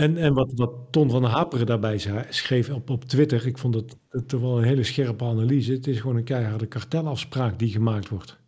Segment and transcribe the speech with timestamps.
[0.00, 3.96] En, en wat, wat Ton van Haperen daarbij schreef op, op Twitter, ik vond het,
[4.10, 5.72] het wel een hele scherpe analyse.
[5.72, 8.38] Het is gewoon een keiharde kartelafspraak die gemaakt wordt.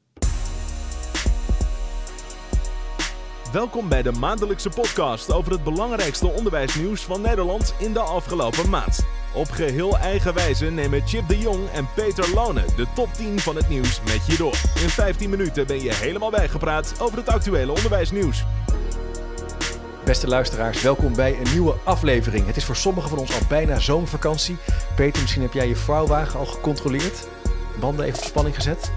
[3.52, 9.06] Welkom bij de maandelijkse podcast over het belangrijkste onderwijsnieuws van Nederland in de afgelopen maand.
[9.34, 13.56] Op geheel eigen wijze nemen Chip de Jong en Peter Lone de top 10 van
[13.56, 14.56] het nieuws met je door.
[14.82, 18.44] In 15 minuten ben je helemaal bijgepraat over het actuele onderwijsnieuws.
[20.04, 22.46] Beste luisteraars, welkom bij een nieuwe aflevering.
[22.46, 24.56] Het is voor sommigen van ons al bijna zomervakantie.
[24.96, 27.28] Peter, misschien heb jij je vouwwagen al gecontroleerd?
[27.80, 28.92] Banden even op spanning gezet?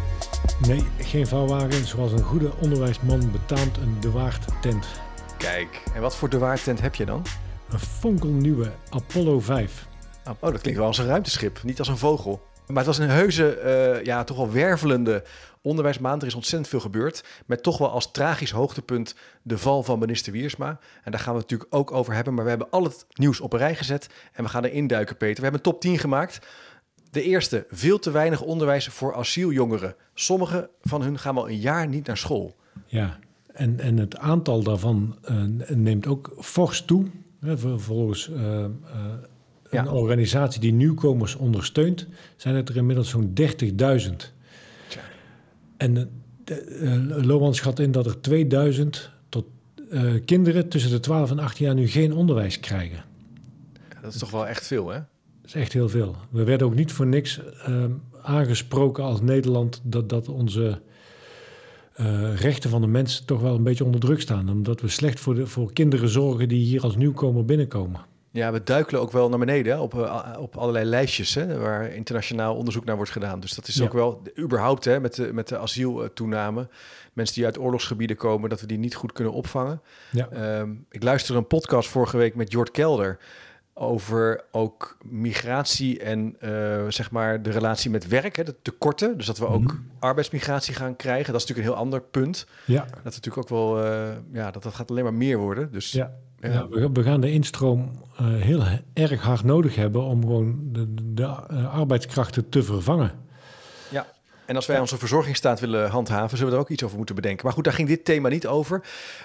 [0.68, 1.88] Nee, geen vouwwagen.
[1.88, 4.88] Zoals een goede onderwijsman betaamt een De Waard tent.
[5.38, 7.26] Kijk, en wat voor De Waard tent heb je dan?
[7.70, 9.88] Een fonkelnieuwe Apollo 5.
[10.28, 12.42] Oh, dat klinkt wel als een ruimteschip, niet als een vogel.
[12.68, 13.62] Maar het was een heuse,
[13.98, 15.24] uh, ja, toch wel wervelende
[15.62, 16.22] onderwijsmaand.
[16.22, 17.24] Er is ontzettend veel gebeurd.
[17.46, 20.80] Met toch wel als tragisch hoogtepunt de val van minister Wiersma.
[21.04, 22.34] En daar gaan we het natuurlijk ook over hebben.
[22.34, 24.08] Maar we hebben al het nieuws op een rij gezet.
[24.34, 25.36] En we gaan erin duiken, Peter.
[25.36, 26.48] We hebben een top 10 gemaakt.
[27.12, 29.96] De eerste, veel te weinig onderwijs voor asieljongeren.
[30.14, 32.56] Sommige van hun gaan wel een jaar niet naar school.
[32.86, 33.20] Ja,
[33.54, 35.44] en, en het aantal daarvan uh,
[35.76, 37.06] neemt ook fors toe.
[37.78, 38.66] Volgens uh,
[39.70, 44.16] een organisatie die nieuwkomers ondersteunt, zijn het er inmiddels zo'n 30.000.
[45.78, 46.10] En
[46.46, 49.46] uh, Lohan schat in dat er 2000 tot
[49.90, 53.04] uh, kinderen tussen de 12 en 18 jaar nu geen onderwijs krijgen.
[53.94, 54.98] Ja, dat is toch wel echt veel, hè?
[55.42, 56.16] Dat is echt heel veel.
[56.30, 57.84] We werden ook niet voor niks uh,
[58.22, 60.82] aangesproken als Nederland dat, dat onze
[62.00, 64.50] uh, rechten van de mens toch wel een beetje onder druk staan.
[64.50, 68.02] Omdat we slecht voor, de, voor kinderen zorgen die hier als nieuwkomer binnenkomen.
[68.36, 72.56] Ja, we duikelen ook wel naar beneden op, uh, op allerlei lijstjes hè, waar internationaal
[72.56, 73.40] onderzoek naar wordt gedaan.
[73.40, 73.84] Dus dat is ja.
[73.84, 76.68] ook wel überhaupt hè, met de, met de asieltoename.
[77.14, 79.82] Mensen die uit oorlogsgebieden komen, dat we die niet goed kunnen opvangen.
[80.12, 80.60] Ja.
[80.60, 83.18] Um, ik luisterde een podcast vorige week met Jort Kelder
[83.74, 89.18] over ook migratie en uh, zeg maar de relatie met werk, hè, de tekorten.
[89.18, 89.90] Dus dat we ook mm -hmm.
[90.00, 91.34] arbeidsmigratie gaan krijgen.
[91.34, 92.48] Dat is natuurlijk een heel ander punt.
[92.66, 92.86] Ja.
[93.04, 95.72] Dat natuurlijk ook wel, uh, ja, dat, dat gaat alleen maar meer worden.
[95.72, 96.14] Dus ja.
[96.52, 96.68] Ja.
[96.70, 97.92] we, we, gaan de instroom
[98.22, 98.64] uh, heel
[98.94, 101.26] erg hard nodig hebben om gewoon de, de
[101.68, 103.12] arbeidskrachten te vervangen.
[103.90, 104.06] Ja,
[104.46, 107.46] en als wij onze verzorgingsstaat willen handhaven, zullen we er ook iets over moeten bedenken.
[107.46, 108.82] Maar goed, daar ging dit thema niet over.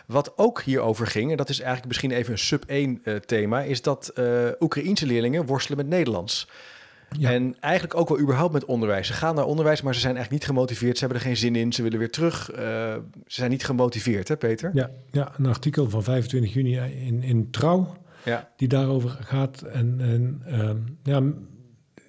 [0.07, 3.83] Wat ook hierover ging, en dat is eigenlijk misschien even een sub-1 uh, thema, is
[3.83, 6.49] dat uh, Oekraïense leerlingen worstelen met Nederlands.
[7.19, 7.31] Ja.
[7.31, 9.07] En eigenlijk ook wel überhaupt met onderwijs.
[9.07, 10.99] Ze gaan naar onderwijs, maar ze zijn echt niet gemotiveerd.
[10.99, 11.73] Ze hebben er geen zin in.
[11.73, 12.53] Ze willen weer terug.
[12.53, 14.71] Uh, ze zijn niet gemotiveerd, hè Peter?
[14.75, 18.49] Ja, ja een artikel van 25 juni in, in Trouw, ja.
[18.57, 19.63] die daarover gaat.
[19.63, 20.71] En, en uh,
[21.03, 21.23] ja,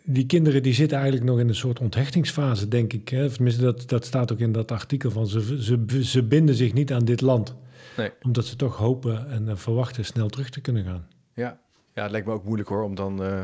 [0.03, 3.09] die kinderen die zitten eigenlijk nog in een soort onthechtingsfase, denk ik.
[3.09, 3.29] Hè?
[3.29, 6.93] Tenminste, dat, dat staat ook in dat artikel van ze, ze, ze binden zich niet
[6.93, 7.55] aan dit land.
[7.97, 8.11] Nee.
[8.21, 11.07] Omdat ze toch hopen en verwachten snel terug te kunnen gaan.
[11.33, 11.59] Ja,
[11.93, 13.43] ja het lijkt me ook moeilijk hoor, om dan uh,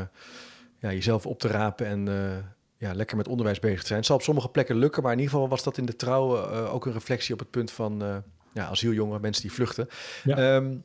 [0.78, 2.36] ja, jezelf op te rapen en uh,
[2.76, 3.98] ja, lekker met onderwijs bezig te zijn.
[3.98, 6.36] Het zal op sommige plekken lukken, maar in ieder geval was dat in de trouw
[6.36, 8.22] uh, ook een reflectie op het punt van
[8.54, 9.88] ja, asieljongen, mensen die vluchten.
[10.24, 10.54] Ja.
[10.54, 10.84] Um,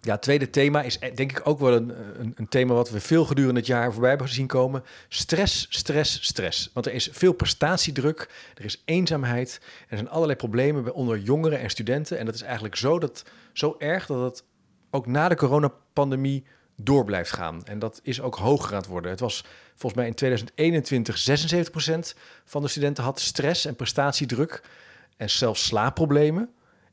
[0.00, 3.00] ja, het tweede thema is denk ik ook wel een, een, een, thema wat we
[3.00, 4.84] veel gedurende het jaar voorbij hebben gezien komen.
[5.08, 6.70] Stress, stress, stress.
[6.72, 11.70] Want er is veel prestatiedruk, er is eenzaamheid, er zijn allerlei problemen onder jongeren en
[11.70, 12.18] studenten.
[12.18, 14.44] En dat is eigenlijk zo, dat, zo erg dat het
[14.90, 16.44] ook na de coronapandemie
[16.80, 17.64] door blijft gaan.
[17.64, 19.10] En dat is ook hoger aan het worden.
[19.10, 19.44] Het was
[19.74, 21.16] volgens mij in 2021
[22.14, 24.62] 76% van de studenten had stress en prestatiedruk
[25.16, 26.48] en zelfs slaapproblemen.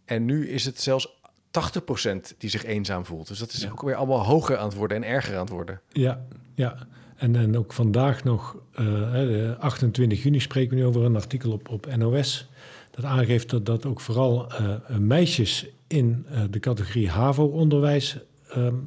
[0.06, 3.28] En nu is het zelfs 80% die zich eenzaam voelt.
[3.28, 3.70] Dus dat is ja.
[3.70, 5.82] ook weer allemaal hoger aan het worden en erger aan het worden.
[5.92, 6.88] Ja, ja.
[7.16, 11.70] En, en ook vandaag nog, uh, 28 juni spreken we nu over een artikel op,
[11.70, 12.50] op NOS.
[12.92, 18.18] Dat aangeeft dat, dat ook vooral uh, meisjes in uh, de categorie HAVO-onderwijs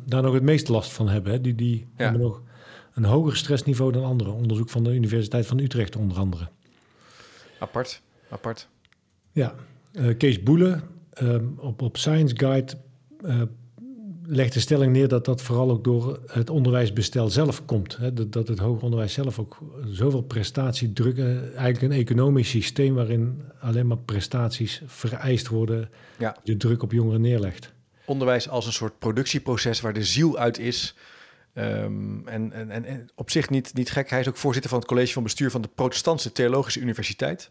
[0.04, 1.32] daar nog het meest last van hebben.
[1.32, 1.40] Hè.
[1.40, 2.04] Die, die ja.
[2.04, 2.42] hebben nog
[2.94, 4.34] een hoger stressniveau dan anderen.
[4.34, 6.48] Onderzoek van de Universiteit van Utrecht onder andere.
[7.58, 8.68] Apart, apart.
[9.32, 9.54] Ja,
[10.16, 10.82] Kees Boelen,
[11.22, 12.72] um, op, op Science Guide
[13.24, 13.42] uh,
[14.26, 17.96] legt de stelling neer dat dat vooral ook door het onderwijsbestel zelf komt.
[17.96, 18.12] Hè?
[18.12, 23.86] Dat, dat het hoger onderwijs zelf ook zoveel prestatiedruk, eigenlijk een economisch systeem waarin alleen
[23.86, 26.36] maar prestaties vereist worden, ja.
[26.44, 27.72] de druk op jongeren neerlegt.
[28.08, 30.96] Onderwijs als een soort productieproces waar de ziel uit is.
[31.54, 34.10] Um, en, en, en op zich niet, niet gek.
[34.10, 37.50] Hij is ook voorzitter van het college van bestuur van de Protestantse Theologische Universiteit.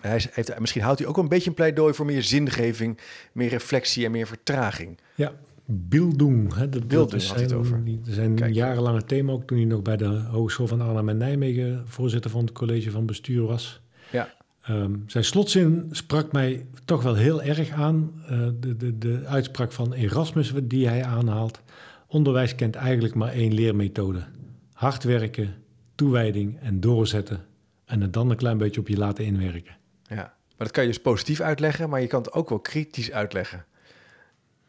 [0.00, 3.00] Hij heeft, misschien houdt hij ook een beetje een pleidooi voor meer zingeving,
[3.32, 4.98] meer reflectie en meer vertraging.
[5.14, 5.32] Ja,
[5.64, 6.54] Bildung.
[6.54, 7.82] Hè, dat, Bildung dat had hij het over.
[8.06, 8.54] Er zijn Kijk.
[8.54, 12.40] jarenlange thema, ook toen hij nog bij de Hogeschool van Arnhem en Nijmegen voorzitter van
[12.40, 13.80] het college van bestuur was.
[14.10, 14.34] Ja.
[14.62, 18.12] Ehm, zijn slotzin sprak mij toch wel heel erg aan.
[18.22, 21.60] Uh, de, de, de uitspraak van Erasmus die hij aanhaalt.
[22.06, 24.24] Onderwijs kent eigenlijk maar één leermethode.
[24.72, 25.54] Hard werken,
[25.94, 27.44] toewijding en doorzetten.
[27.84, 29.76] En het dan een klein beetje op je laten inwerken.
[30.02, 33.12] Ja, maar dat kan je dus positief uitleggen, maar je kan het ook wel kritisch
[33.12, 33.64] uitleggen.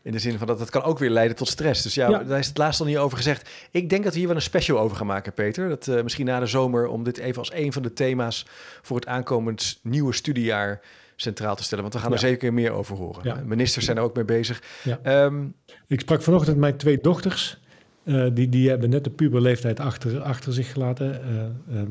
[0.04, 1.82] In de zin van dat het kan ook weer leiden tot stress.
[1.82, 3.50] Dus ja, daar is het laatst al niet over gezegd.
[3.72, 5.70] Ik denk dat we hier wel een special over gaan maken, Peter.
[5.70, 8.46] Dat uh, misschien na de zomer om dit even als een van de thema's
[8.82, 10.82] voor het aankomend nieuwe studiejaar
[11.16, 11.84] centraal te stellen.
[11.84, 13.22] Want we gaan er zeker meer over horen.
[13.24, 13.42] Ja.
[13.46, 14.62] Ministers zijn er ook mee bezig.
[15.06, 15.54] Um,
[15.88, 17.62] ik sprak vanochtend mijn twee dochters.
[18.04, 21.22] Uh, die, die hebben net de puberleeftijd achter, achter zich gelaten.
[21.70, 21.84] Uh,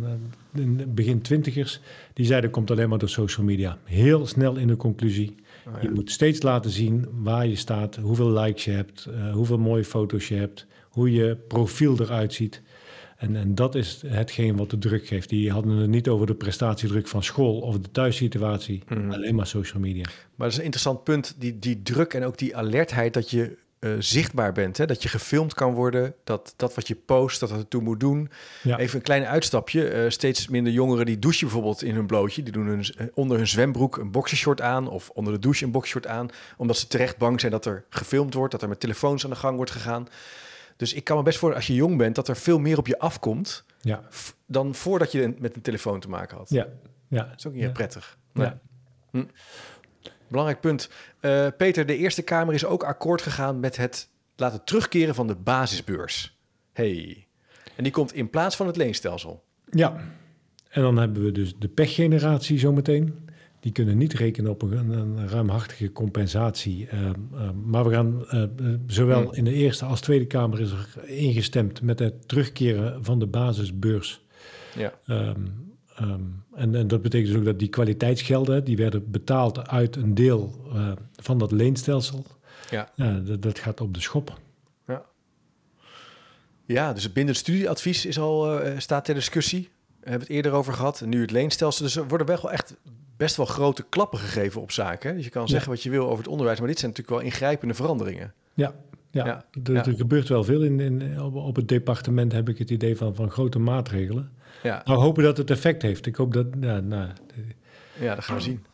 [0.63, 1.81] in begin twintigers.
[2.13, 3.79] Die zeiden, komt alleen maar door social media.
[3.85, 5.35] Heel snel in de conclusie.
[5.67, 5.83] Oh, ja.
[5.83, 9.85] Je moet steeds laten zien waar je staat, hoeveel likes je hebt, uh, hoeveel mooie
[9.85, 12.63] foto's je hebt, hoe je profiel eruit ziet.
[13.17, 15.29] En, en dat is hetgeen wat de druk geeft.
[15.29, 19.13] Die hadden het niet over de prestatiedruk van school of de thuissituatie, mm.
[19.13, 20.05] alleen maar social media.
[20.05, 23.57] Maar dat is een interessant punt, die, die druk en ook die alertheid dat je
[23.85, 24.77] uh, zichtbaar bent.
[24.77, 24.87] Hè?
[24.87, 28.31] Dat je gefilmd kan worden, dat dat wat je post, dat dat ertoe moet doen.
[28.63, 28.79] Ja.
[28.79, 30.05] Even een klein uitstapje.
[30.05, 32.43] Uh, steeds minder jongeren die douchen bijvoorbeeld in hun blootje.
[32.43, 35.71] Die doen hun, uh, onder hun zwembroek een boxershort aan of onder de douche een
[35.71, 36.29] boxershort aan.
[36.57, 39.37] Omdat ze terecht bang zijn dat er gefilmd wordt, dat er met telefoons aan de
[39.37, 40.09] gang wordt gegaan.
[40.77, 42.87] Dus ik kan me best voor als je jong bent, dat er veel meer op
[42.87, 44.03] je afkomt ja.
[44.47, 46.51] dan voordat je met een telefoon te maken had.
[46.51, 46.67] Ja,
[47.09, 47.25] ja.
[47.25, 47.71] Dat is ook niet ja.
[47.71, 48.19] prettig.
[48.33, 48.59] Ja.
[49.11, 49.25] Hm.
[50.33, 50.91] Belangrijk punt.
[51.21, 55.35] Uh, Peter, de Eerste Kamer is ook akkoord gegaan met het laten terugkeren van de
[55.35, 56.39] basisbeurs.
[56.73, 57.27] Hey.
[57.77, 59.45] En die komt in plaats van het leenstelsel.
[59.71, 59.97] Ja.
[60.69, 63.29] En dan hebben we dus de pechgeneratie zometeen.
[63.61, 66.89] Die kunnen niet rekenen op een, een ruimhartige compensatie.
[66.93, 68.45] Uh, uh, maar we gaan uh,
[68.87, 69.35] zowel hmm.
[69.35, 74.25] in de Eerste als Tweede Kamer is er ingestemd met het terugkeren van de basisbeurs.
[74.77, 74.93] Ja.
[75.07, 79.97] Um, Um, en, en, dat betekent dus ook dat die kwaliteitsgelden, die werden betaald uit
[79.97, 82.27] een deel uh, van dat leenstelsel.
[82.71, 82.91] Ja.
[82.95, 84.39] ja dat, dat, gaat op de schop.
[84.87, 85.05] Ja,
[86.65, 89.71] ja dus binnen het studieadvies is al, uh, staat ter discussie.
[90.01, 91.01] We hebben het eerder over gehad.
[91.01, 91.85] En nu het leenstelsel.
[91.85, 92.75] Dus er worden wel echt
[93.17, 95.15] best wel grote klappen gegeven op zaken.
[95.15, 96.59] Dus je kan zeggen wat je wil over het onderwijs.
[96.59, 98.35] Maar dit zijn natuurlijk wel ingrijpende veranderingen.
[98.55, 98.75] Ja,
[99.13, 99.45] ja, ja.
[99.65, 103.15] Er, er, gebeurt wel veel in, in op, het departement, heb ik het idee van,
[103.15, 104.31] van grote maatregelen.
[104.63, 104.83] Ja.
[104.85, 106.07] Nou, hopen dat het effect heeft.
[106.07, 106.47] Ik hoop dat...
[106.61, 107.09] Ja, nou,
[107.99, 108.65] ja dat gaan we zien.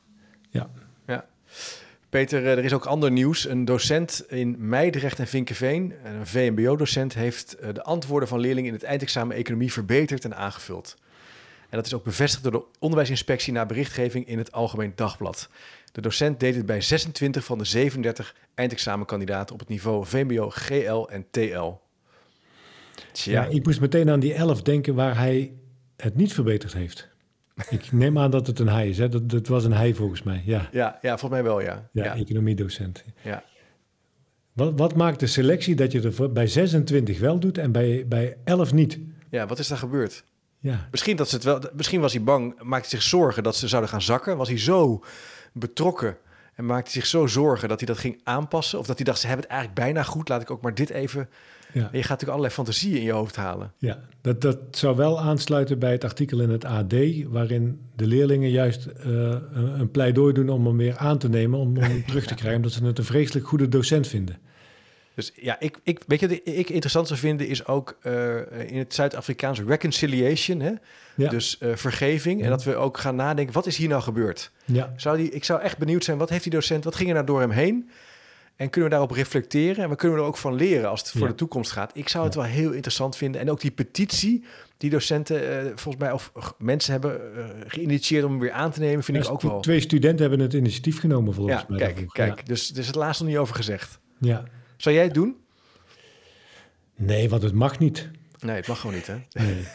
[0.50, 0.70] Ja.
[1.06, 1.26] ja.
[2.08, 3.48] Peter, eh, er is ook ander nieuws.
[3.48, 8.74] Een docent in Meidrecht en Vinkenveen, een VMBO-docent, heeft eh, de antwoorden van leerlingen in
[8.74, 10.96] het eindexamen economie verbeterd en aangevuld.
[11.68, 15.48] En dat is ook bevestigd door de onderwijsinspectie na berichtgeving in het Algemeen Dagblad.
[15.92, 21.06] De docent deed het bij 26 van de 37 eindexamenkandidaten op het niveau VMBO, GL
[21.08, 21.72] en TL.
[23.12, 23.32] Tja.
[23.32, 25.52] Ja, ik moest meteen aan die 11 denken waar hij
[25.96, 27.08] het niet verbeterd heeft.
[27.70, 28.98] Ik neem aan dat het een hij is.
[28.98, 29.08] Hè?
[29.08, 30.42] Dat, dat was een hij volgens mij.
[30.44, 31.88] Ja, ja, ja volgens mij wel, ja.
[31.92, 32.16] Ja, ja.
[32.16, 33.04] economiedocent.
[33.22, 33.44] Ja.
[34.52, 38.36] Wat, wat maakt de selectie dat je er bij 26 wel doet en bij, bij
[38.44, 38.98] 11 niet?
[39.30, 40.24] Ja, wat is daar gebeurd?
[40.58, 40.88] Ja.
[40.90, 43.90] Misschien, dat ze het wel, misschien was hij bang, maakte zich zorgen dat ze zouden
[43.90, 44.36] gaan zakken.
[44.36, 45.04] Was hij zo
[45.52, 46.16] betrokken
[46.54, 48.78] en maakte zich zo zorgen dat hij dat ging aanpassen.
[48.78, 50.28] Of dat hij dacht, ze hebben het eigenlijk bijna goed.
[50.28, 51.28] Laat ik ook maar dit even
[51.72, 51.80] ja.
[51.80, 53.72] je gaat natuurlijk allerlei fantasieën in je hoofd halen.
[53.78, 56.94] Ja, dat, dat zou wel aansluiten bij het artikel in het AD,
[57.26, 61.76] waarin de leerlingen juist uh, een pleidooi doen om hem weer aan te nemen, om
[61.76, 64.38] hem terug te krijgen, omdat ze het een vreselijk goede docent vinden.
[65.18, 68.78] Dus ja, ik, ik, weet je wat ik interessant zou vinden is ook uh, in
[68.78, 70.72] het Zuid-Afrikaans reconciliation, hè?
[71.16, 71.30] Ja.
[71.30, 72.42] dus uh, vergeving.
[72.42, 74.50] En dat we ook gaan nadenken, wat is hier nou gebeurd?
[74.64, 74.92] Ja.
[74.96, 77.26] Zou die, ik zou echt benieuwd zijn, wat heeft die docent, wat ging er nou
[77.26, 77.90] door hem heen?
[78.56, 79.84] En kunnen we daarop reflecteren?
[79.84, 81.90] En we kunnen er ook van leren als het voor de toekomst gaat.
[81.94, 83.40] Ik zou het wel heel interessant vinden.
[83.40, 84.44] En ook die petitie
[84.76, 88.80] die docenten uh, volgens mij of mensen hebben uh, geïnitieerd om hem weer aan te
[88.80, 89.60] nemen, vind ik ook wel.
[89.60, 91.78] Twee studenten hebben het initiatief genomen volgens mij.
[91.78, 92.46] Kijk, kijk.
[92.46, 93.98] Dus er is het laatst nog niet over gezegd.
[94.18, 94.44] Ja.
[94.78, 95.36] Zou jij het doen?
[96.94, 98.10] Nee, want het mag niet.
[98.40, 99.16] Nee, het mag gewoon niet, hè?
[99.32, 99.66] Nee.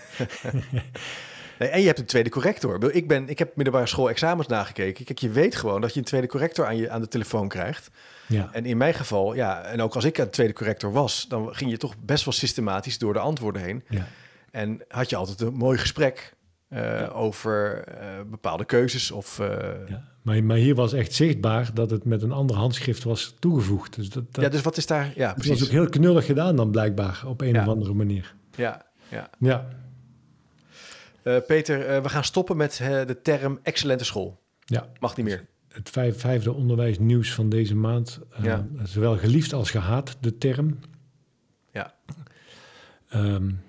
[1.72, 2.94] en je hebt een tweede corrector.
[2.94, 5.06] Ik, ben, ik heb middelbare school examens nagekeken.
[5.06, 7.90] Kijk, je weet gewoon dat je een tweede corrector aan, je, aan de telefoon krijgt.
[8.28, 8.50] Ja.
[8.52, 11.72] En in mijn geval, ja, en ook als ik een tweede corrector was, dan ging
[11.72, 13.84] je toch best wel systematisch door de antwoorden heen.
[13.90, 14.08] Ja.
[14.52, 16.34] En had je altijd een mooi gesprek
[16.70, 19.12] uh, over uh, bepaalde keuzes.
[19.12, 19.48] Of, uh...
[19.88, 20.13] ja.
[20.24, 23.96] Maar, maar hier was echt zichtbaar dat het met een ander handschrift was toegevoegd.
[23.96, 25.14] Dus dat, dat ja, dus wat is daar?
[25.16, 25.50] Ja, precies.
[25.50, 28.36] Het was ook heel knullig gedaan dan blijkbaar, op een of andere manier.
[28.56, 29.30] Ja, ja.
[29.40, 29.68] ja.
[31.48, 32.78] Peter, we gaan stoppen met
[33.08, 34.42] de term excellente school.
[34.66, 34.88] Ja.
[35.00, 38.20] Mag niet meer het vijf, vijfde onderwijsnieuws van deze maand.
[38.44, 40.80] Uh, Zowel geliefd als gehaat, de term.
[41.72, 41.94] Ja.
[43.14, 43.62] Um,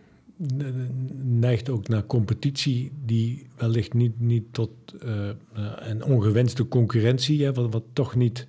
[1.23, 4.71] neigt ook naar competitie die wellicht niet, niet tot
[5.05, 5.29] uh,
[5.77, 8.47] een ongewenste concurrentie, hè, wat, wat toch niet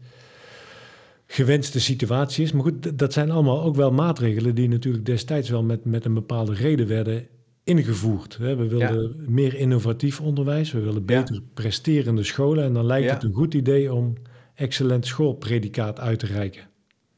[1.28, 2.52] gewenste situatie is.
[2.52, 6.14] Maar goed, dat zijn allemaal ook wel maatregelen die natuurlijk destijds wel met, met een
[6.14, 7.28] bepaalde reden werden
[7.64, 8.38] ingevoerd.
[8.38, 13.34] We wilden meer innovatief onderwijs, we willen beter presterende scholen en dan lijkt het een
[13.34, 14.14] goed idee om
[14.56, 16.68] excellent schoolpredicaat uit te reiken.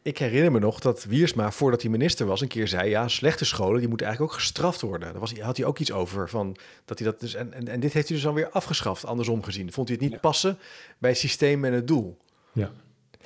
[0.08, 3.46] Ik herinner me nog dat Wiersma, voordat hij minister was, een keer zei: ja, slechte
[3.46, 5.12] scholen die moeten eigenlijk ook gestraft worden.
[5.12, 7.80] Daar was, had hij ook iets over van dat hij dat dus en, en, en
[7.80, 9.72] dit heeft hij dus dan weer afgeschaft, andersom gezien.
[9.72, 10.58] Vond hij het niet passen
[10.98, 12.18] bij het systeem en het doel?
[12.52, 12.72] Ja.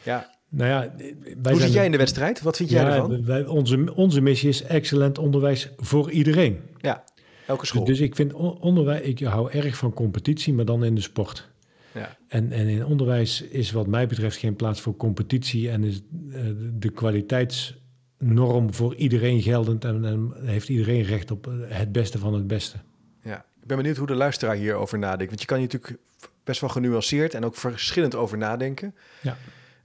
[0.04, 0.36] Ja.
[0.50, 0.94] Nou ja,
[1.42, 2.42] wij Hoe zit jij in de wedstrijd?
[2.42, 3.26] Wat vind jij ervan?
[3.26, 6.60] Wij, onze, onze missie is excellent onderwijs voor iedereen.
[6.78, 7.04] Ja,
[7.48, 7.86] elke school.
[7.86, 11.50] Dus ik vind onderwijs, ik hou erg van competitie, maar dan in de sport.
[11.94, 12.18] Ja.
[12.28, 16.46] En, en in onderwijs is wat mij betreft geen plaats voor competitie en is uh,
[16.74, 22.48] de kwaliteitsnorm voor iedereen geldend en, en, heeft iedereen recht op het beste van het
[22.48, 22.78] beste.
[23.22, 25.28] Ja, ik ben benieuwd hoe de luisteraar hierover nadenkt.
[25.28, 26.02] Want je kan hier natuurlijk
[26.44, 28.96] best wel genuanceerd en ook verschillend over nadenken.
[29.22, 29.38] Ja.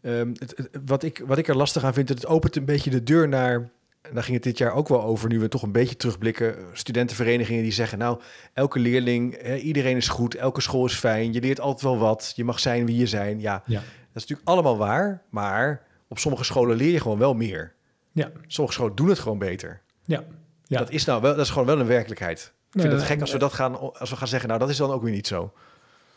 [0.02, 3.02] Um, het, wat, ik, wat ik er lastig aan vind, het opent een beetje de
[3.02, 3.70] deur naar
[4.12, 6.56] daar ging het dit jaar ook wel over, nu we toch een beetje terugblikken.
[6.72, 8.20] Studentenverenigingen die zeggen, nou,
[8.52, 12.32] elke leerling, hè, iedereen is goed, elke school is fijn, je leert altijd wel wat,
[12.36, 13.40] je mag zijn wie je zijn.
[13.40, 13.74] Ja, ja.
[13.74, 13.84] dat
[14.22, 17.74] is natuurlijk allemaal waar, maar op sommige scholen leer je gewoon wel meer.
[18.12, 18.30] Ja.
[18.46, 19.80] Sommige scholen doen het gewoon beter.
[20.04, 20.24] Ja.
[20.64, 20.78] ja.
[20.78, 22.52] Dat is nou wel, dat is gewoon wel een werkelijkheid.
[22.72, 24.76] Ik vind het gek als we dat gaan, als we gaan zeggen, nou, dat is
[24.76, 25.52] dan ook weer niet zo.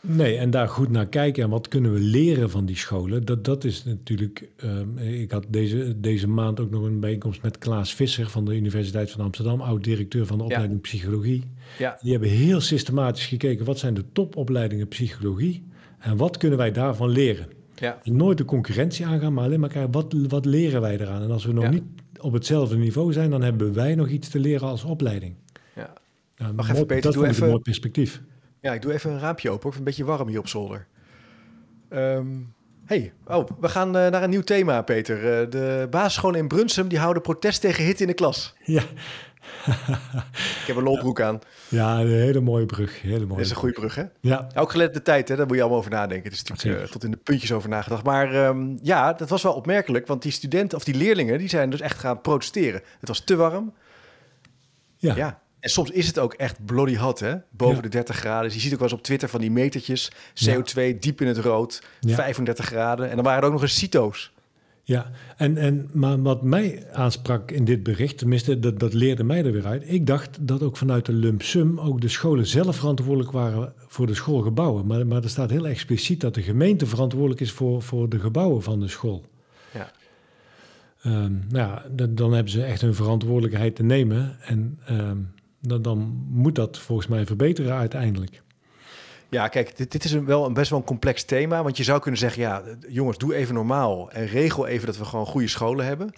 [0.02, 3.44] Nee, en daar goed naar kijken en wat kunnen we leren van die scholen, dat,
[3.44, 4.48] dat is natuurlijk...
[4.64, 8.56] Um, ik had deze, deze maand ook nog een bijeenkomst met Klaas Visser van de
[8.56, 11.44] Universiteit van Amsterdam, oud-directeur van de opleiding Psychologie.
[11.78, 11.98] Ja.
[12.02, 15.62] Die hebben heel systematisch gekeken, wat zijn de topopleidingen Psychologie
[15.98, 17.46] en wat kunnen wij daarvan leren?
[17.76, 17.98] Ja.
[18.04, 21.22] nooit de concurrentie aangaan, maar alleen maar kijken, wat, wat leren wij eraan?
[21.22, 21.82] En als we nog niet
[22.20, 25.34] op hetzelfde niveau zijn, dan hebben wij nog iets te leren als opleiding.
[25.74, 25.92] Ja.
[26.36, 27.42] Nou, Mag even, Peter, dat doe even...
[27.42, 28.22] een mooi perspectief.
[28.60, 29.68] Ja, ik doe even een raampje open.
[29.68, 29.78] Hoor.
[29.78, 30.86] Een beetje warm hier op zolder.
[31.90, 35.16] Um, hey, oh, we gaan uh, naar een nieuw thema, Peter.
[35.16, 38.54] Uh, de basisscholen in Brunsum die houden protest tegen hitte in de klas.
[38.64, 38.82] Ja.
[40.60, 41.38] ik heb een lolbroek aan.
[41.68, 43.02] Ja, een hele mooie brug.
[43.02, 44.04] Hele mooie dat is een goede brug, hè?
[44.20, 44.46] Ja.
[44.54, 45.36] Ook gelet de tijd, hè?
[45.36, 46.30] Daar moet je allemaal over nadenken.
[46.30, 48.04] Het is natuurlijk uh, tot in de puntjes over nagedacht.
[48.04, 50.06] Maar um, ja, dat was wel opmerkelijk.
[50.06, 52.82] Want die studenten, of die leerlingen, die zijn dus echt gaan protesteren.
[52.98, 53.72] Het was te warm.
[54.96, 55.14] Ja.
[55.14, 55.40] ja.
[55.60, 57.34] En soms is het ook echt bloody hot, hè?
[57.50, 58.44] Boven de 30 graden.
[58.44, 60.10] Dus je ziet ook wel eens op Twitter van die metertjes.
[60.44, 63.10] CO2 diep in het rood, 35 graden.
[63.10, 64.32] En dan waren er ook nog eens CITO's.
[64.82, 69.44] Ja, en, en, maar wat mij aansprak in dit bericht, tenminste, dat, dat leerde mij
[69.44, 69.82] er weer uit.
[69.86, 74.06] Ik dacht dat ook vanuit de lump sum ook de scholen zelf verantwoordelijk waren voor
[74.06, 74.86] de schoolgebouwen.
[74.86, 78.62] Maar, maar er staat heel expliciet dat de gemeente verantwoordelijk is voor, voor de gebouwen
[78.62, 79.24] van de school.
[79.74, 79.90] Ja.
[81.06, 84.36] Um, nou ja, dan, dan hebben ze echt hun verantwoordelijkheid te nemen.
[84.40, 88.42] En um, dan, dan moet dat volgens mij verbeteren uiteindelijk.
[89.28, 91.62] Ja, kijk, dit, dit is wel een best wel een complex thema.
[91.62, 94.10] Want je zou kunnen zeggen, ja, jongens, doe even normaal.
[94.10, 96.12] En regel even dat we gewoon goede scholen hebben.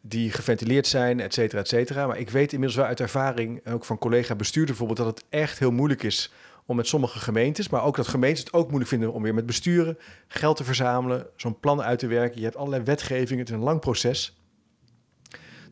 [0.00, 2.06] Die geventileerd zijn, et cetera, et cetera.
[2.06, 5.58] Maar ik weet inmiddels wel uit ervaring, ook van collega bestuurder bijvoorbeeld, dat het echt
[5.58, 6.32] heel moeilijk is
[6.66, 9.46] om met sommige gemeentes, maar ook dat gemeentes het ook moeilijk vinden om weer met
[9.46, 9.98] besturen
[10.28, 12.38] geld te verzamelen, zo'n plan uit te werken.
[12.38, 14.36] Je hebt allerlei wetgevingen, het is een lang proces.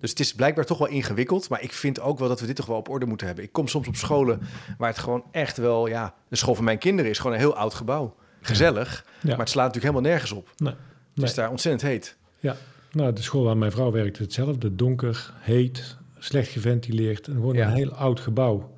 [0.05, 1.49] Dus het is blijkbaar toch wel ingewikkeld.
[1.49, 3.45] Maar ik vind ook wel dat we dit toch wel op orde moeten hebben.
[3.45, 4.41] Ik kom soms op scholen
[4.79, 5.87] waar het gewoon echt wel...
[5.87, 8.15] Ja, de school van mijn kinderen is gewoon een heel oud gebouw.
[8.41, 10.51] Gezellig, maar het slaat natuurlijk helemaal nergens op.
[10.57, 10.75] Nee,
[11.15, 12.17] Het is daar ontzettend heet.
[12.39, 12.57] Ja,
[12.93, 14.75] nou, de school waar mijn vrouw werkt hetzelfde.
[14.75, 17.27] Donker, heet, slecht geventileerd.
[17.27, 18.75] En gewoon een heel oud gebouw.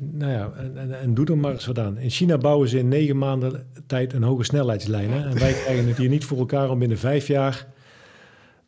[0.00, 1.98] Nou ja, en, en, en, doe er maar eens wat aan.
[1.98, 5.24] In China bouwen ze in negen maanden tijd een hoge snelheidslijnen.
[5.24, 7.66] En wij krijgen het hier niet voor elkaar om binnen vijf jaar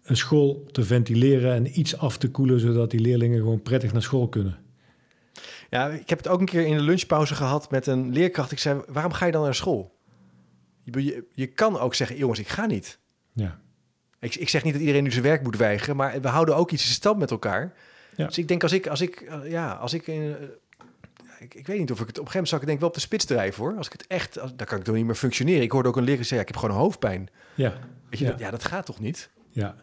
[0.05, 4.03] een school te ventileren en iets af te koelen, zodat die leerlingen gewoon prettig naar
[4.03, 4.59] school kunnen.
[5.71, 8.53] Ja, ik heb het ook een keer in de lunchpauze gehad met een leerkracht.
[8.53, 9.99] Ik zei, waarom ga je dan naar school?
[10.83, 12.99] Je, je, kan ook zeggen, jongens, ik ga niet.
[13.33, 13.61] Ja.
[14.21, 16.71] Ik, ik, zeg niet dat iedereen nu zijn werk moet weigeren, maar we houden ook
[16.71, 17.75] iets in stand met elkaar.
[18.17, 18.27] Ja.
[18.27, 20.31] Dus ik denk als ik, als ik, uh, ja, als ik, uh,
[21.39, 22.89] ik, ik, weet niet of ik het op een gegeven moment zou ik denk wel
[22.89, 23.77] op de spits drijven hoor.
[23.77, 25.63] Als ik het echt, als, dan kan ik toch niet meer functioneren.
[25.63, 27.29] Ik hoorde ook een leraar zeggen, ja, ik heb gewoon een hoofdpijn.
[27.55, 27.73] Ja.
[28.11, 28.31] Weet je, ja.
[28.31, 29.31] Dat, ja, dat gaat toch niet?
[29.51, 29.77] Ja.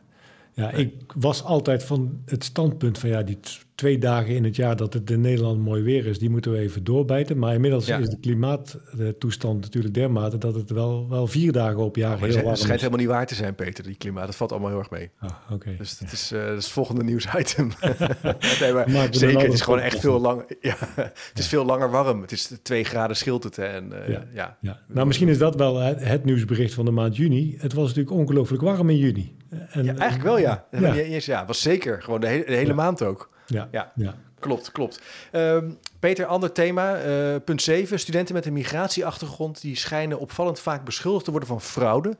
[0.54, 3.40] Ja, ik was altijd van het standpunt van ja, die
[3.76, 6.58] twee dagen in het jaar dat het in Nederland mooi weer is, die moeten we
[6.58, 7.38] even doorbijten.
[7.38, 12.16] Maar inmiddels is de klimaattoestand natuurlijk dermate dat het wel, wel vier dagen op jaar
[12.16, 12.50] oh, heel warm is.
[12.50, 14.26] Het schijnt helemaal niet waar te zijn, Peter, die klimaat.
[14.26, 15.10] Dat valt allemaal heel erg mee.
[15.20, 15.76] Ah, oké.
[15.78, 17.72] Dus dat is, uh, dat is het volgende nieuwsitem.
[18.62, 20.46] nee, maar zeker, het is gewoon echt veel langer.
[20.62, 22.22] Ja, het is veel langer warm.
[22.22, 23.58] Het is twee graden scheelt het.
[23.58, 24.28] En, uh, ja.
[24.34, 24.58] Ja.
[24.62, 24.80] ja.
[24.88, 27.56] Nou, misschien is dat wel het, het nieuwsbericht van de maand juni.
[27.58, 29.36] Het was natuurlijk ongelooflijk warm in juni.
[29.52, 30.66] En, ja, eigenlijk wel, ja.
[30.72, 31.20] Ja, ja.
[31.24, 32.02] ja was zeker.
[32.02, 33.30] Gewoon de hele, de hele maand ook.
[33.46, 33.92] Ja, ja.
[33.96, 34.16] ja.
[34.40, 35.02] Klopt, klopt.
[35.32, 37.06] Um, Peter, ander thema.
[37.06, 38.00] Uh, punt 7.
[38.00, 42.18] Studenten met een migratieachtergrond die schijnen opvallend vaak beschuldigd te worden van fraude.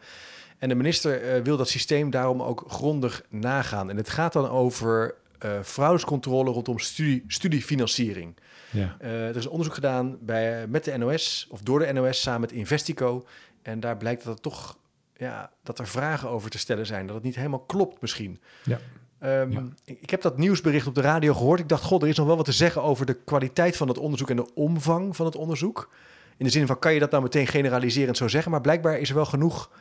[0.58, 3.90] En de minister uh, wil dat systeem daarom ook grondig nagaan.
[3.90, 8.36] En het gaat dan over uh, fraudescontrole rondom studie, studiefinanciering.
[8.70, 8.96] Ja.
[9.00, 13.26] er is onderzoek gedaan bij, met de NOS, of door de NOS samen met Investico.
[13.62, 14.78] En daar blijkt dat, het toch,
[15.22, 17.06] ja, dat er vragen over te stellen zijn.
[17.06, 18.42] Dat het niet helemaal klopt misschien.
[18.64, 18.80] Ja.
[19.24, 21.60] Um, Ik heb dat nieuwsbericht op de radio gehoord.
[21.60, 23.98] Ik dacht, god, er is nog wel wat te zeggen over de kwaliteit van het
[23.98, 25.94] onderzoek en de omvang van het onderzoek.
[26.38, 28.52] In de zin van, kan je dat nou meteen generaliserend zo zeggen?
[28.52, 29.72] Maar blijkbaar is er wel genoeg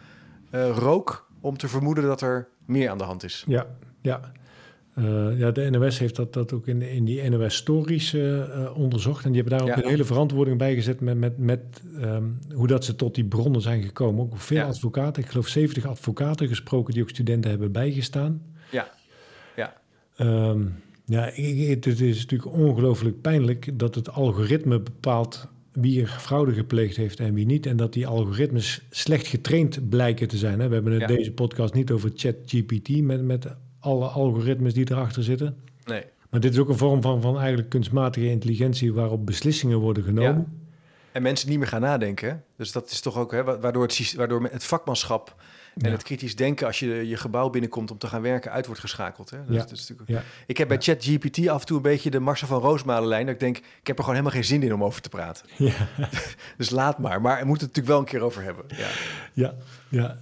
[0.50, 3.44] uh, rook om te vermoeden dat er meer aan de hand is.
[3.46, 3.66] Ja,
[4.00, 4.20] ja.
[4.98, 9.24] Uh, ja, de NOS heeft dat, dat ook in, in die NOS Stories uh, onderzocht.
[9.24, 12.66] En die hebben daar ook een hele verantwoording bij gezet met, met, met um, hoe
[12.66, 14.22] dat ze tot die bronnen zijn gekomen.
[14.22, 14.66] Ook veel ja.
[14.66, 18.42] advocaten, ik geloof 70 advocaten gesproken die ook studenten hebben bijgestaan.
[18.70, 18.92] Ja.
[20.16, 26.96] Um, ja, het is natuurlijk ongelooflijk pijnlijk dat het algoritme bepaalt wie er fraude gepleegd
[26.96, 27.66] heeft en wie niet.
[27.66, 30.60] En dat die algoritmes slecht getraind blijken te zijn.
[30.60, 30.68] Hè.
[30.68, 33.46] We hebben het deze podcast niet over ChatGPT met, met
[33.80, 35.56] alle algoritmes die erachter zitten.
[35.84, 36.04] Nee.
[36.30, 40.48] Maar dit is ook een vorm van, van eigenlijk kunstmatige intelligentie waarop beslissingen worden genomen.
[40.52, 40.58] Ja.
[41.12, 42.44] En mensen niet meer gaan nadenken.
[42.56, 45.34] Dus dat is toch ook hè, waardoor, het, waardoor het vakmanschap
[45.76, 48.80] en het kritisch denken als je je gebouw binnenkomt om te gaan werken uit wordt
[48.80, 49.30] geschakeld.
[49.30, 49.36] Hè?
[49.36, 49.74] Dat, ja.
[49.74, 50.26] is, natuurlijk...
[50.46, 53.24] Ik heb bij ChatGPT af en toe een beetje de Marcel van Roosmalen lijn.
[53.24, 55.46] Dat ik denk, ik heb er gewoon helemaal geen zin in om over te praten.
[55.56, 55.72] Ja.
[56.56, 57.20] dus laat maar.
[57.20, 58.64] Maar we moeten het natuurlijk wel een keer over hebben.
[58.68, 58.88] Ja,
[59.32, 59.54] ja,
[59.88, 60.18] ja.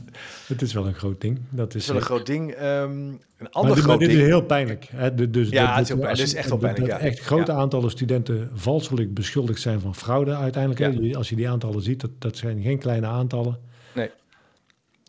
[0.46, 1.38] het is wel een groot ding.
[1.50, 2.62] Dat is, wel een groot ding.
[2.62, 4.20] Um, een ander maar, groot dit ding.
[4.20, 4.88] is heel pijnlijk.
[4.90, 5.30] Hè?
[5.30, 6.22] Dus, ja, het is, heel pijnlijk.
[6.22, 6.90] is echt wel pijnlijk.
[6.90, 11.16] Dat echt grote aantallen studenten valselijk beschuldigd zijn van fraude uiteindelijk.
[11.16, 13.58] Als je die aantallen ziet, dat, dat zijn geen kleine aantallen.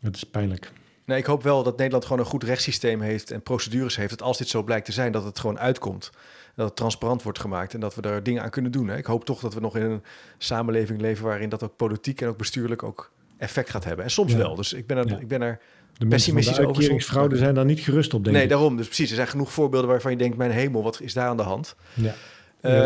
[0.00, 0.72] Het is pijnlijk.
[1.04, 4.10] Nee, ik hoop wel dat Nederland gewoon een goed rechtssysteem heeft en procedures heeft.
[4.10, 6.10] Dat als dit zo blijkt te zijn, dat het gewoon uitkomt.
[6.54, 8.88] Dat het transparant wordt gemaakt en dat we daar dingen aan kunnen doen.
[8.88, 8.96] Hè.
[8.96, 10.02] Ik hoop toch dat we nog in een
[10.38, 14.04] samenleving leven waarin dat ook politiek en ook bestuurlijk ook effect gaat hebben.
[14.04, 14.54] En soms wel.
[14.54, 15.60] Dus ik ben er, ik ben er
[15.98, 17.36] de pessimistisch over.
[17.36, 18.76] zijn daar niet gerust op, denk nee, daarom.
[18.76, 21.36] Dus precies, er zijn genoeg voorbeelden waarvan je denkt, mijn hemel, wat is daar aan
[21.36, 21.76] de hand?
[21.94, 22.14] Ja.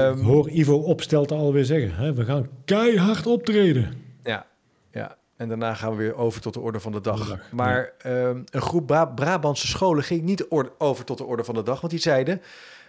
[0.08, 3.94] Um, hoor Ivo Opstelten alweer zeggen, hè, we gaan keihard optreden.
[4.22, 4.46] Ja, ja.
[5.36, 7.38] En daarna gaan we weer over tot de orde van de dag.
[7.50, 10.46] maar ehm, een groep Bra Brabantse scholen ging niet
[10.78, 11.80] over tot de orde van de dag.
[11.80, 12.42] Want die zeiden,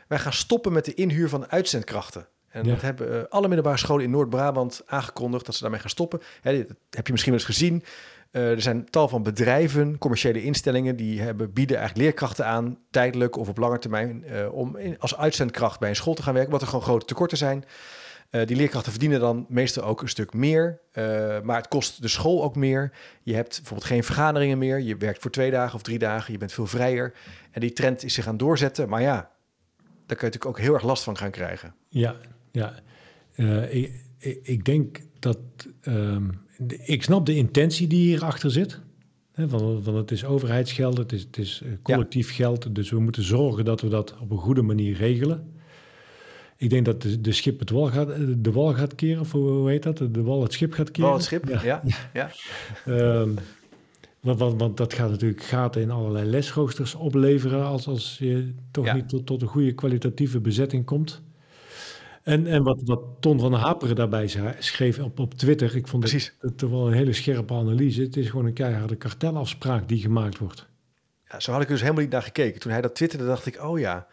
[0.08, 2.28] wij gaan stoppen met de inhuur van uitzendkrachten.
[2.50, 6.22] En dat hebben uh, alle middelbare scholen in Noord-Brabant aangekondigd dat ze daarmee gaan stoppen.
[6.42, 7.84] Hè, dat heb je misschien wel eens gezien.
[8.32, 13.38] Uh, er zijn tal van bedrijven, commerciële instellingen, die hebben, bieden eigenlijk leerkrachten aan, tijdelijk
[13.38, 16.52] of op lange termijn, uh, om in, als uitzendkracht bij een school te gaan werken,
[16.52, 17.66] wat er gewoon grote tekorten zijn.
[18.36, 22.08] Uh, die leerkrachten verdienen dan meestal ook een stuk meer, uh, maar het kost de
[22.08, 22.92] school ook meer.
[23.24, 26.38] Je hebt bijvoorbeeld geen vergaderingen meer, je werkt voor twee dagen of drie dagen, je
[26.38, 27.14] bent veel vrijer.
[27.52, 29.14] En die trend is zich aan doorzetten, maar ja,
[29.84, 31.76] daar kan je natuurlijk ook heel erg last van gaan krijgen.
[31.90, 32.16] Ja,
[32.52, 32.74] ja.
[33.36, 34.02] Uh, ik,
[34.44, 35.38] ik, denk dat,
[35.82, 36.30] ehm,
[36.86, 38.80] ik snap de intentie die hierachter zit.
[39.48, 42.36] Van het is overheidsgeld, het is, het is collectief ja.
[42.36, 45.54] geld, dus we moeten zorgen dat we dat op een goede manier regelen.
[46.66, 49.70] Ik denk dat de, de schip het wal gaat, de wal gaat keren, of hoe
[49.70, 49.98] heet dat?
[49.98, 51.10] De wal het schip gaat keren.
[51.10, 51.64] Wal het schip, ja.
[51.64, 51.82] ja,
[52.14, 52.30] ja.
[52.88, 53.36] um,
[54.20, 58.94] want, want, want, dat gaat natuurlijk gaten in allerlei lesroosters opleveren als, als je toch
[58.94, 61.22] niet tot, tot een goede kwalitatieve bezetting komt.
[62.24, 64.28] En, en wat, wat Ton van Haperen daarbij
[64.60, 66.36] schreef op, op Twitter, ik vond Precies.
[66.40, 68.02] het, het wel een hele scherpe analyse.
[68.02, 70.68] Het is gewoon een keiharde kartelafspraak die gemaakt wordt.
[71.28, 72.60] Ja, zo had ik dus helemaal niet naar gekeken.
[72.60, 74.08] Toen hij dat twitterde, dacht ik, oh ja,